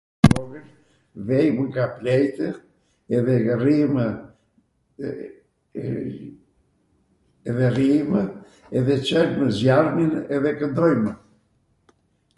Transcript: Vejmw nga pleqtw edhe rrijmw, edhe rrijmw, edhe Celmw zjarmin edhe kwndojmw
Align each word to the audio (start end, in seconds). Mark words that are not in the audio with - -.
Vejmw 1.27 1.61
nga 1.69 1.85
pleqtw 1.97 2.55
edhe 3.15 3.35
rrijmw, 3.59 3.99
edhe 7.49 7.67
rrijmw, 7.73 8.15
edhe 8.77 8.95
Celmw 9.07 9.47
zjarmin 9.59 10.11
edhe 10.35 10.51
kwndojmw 10.57 11.07